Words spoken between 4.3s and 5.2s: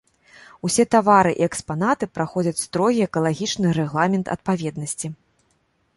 адпаведнасці.